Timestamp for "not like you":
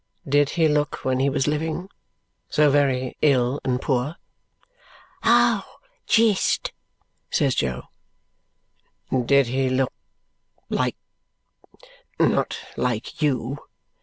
12.19-13.59